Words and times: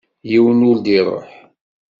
Yiwen 0.31 0.65
ur 0.69 0.77
d-iṛuḥ. 0.79 1.29